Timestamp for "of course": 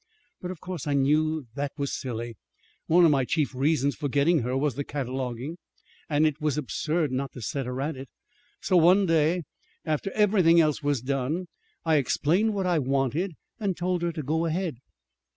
0.49-0.87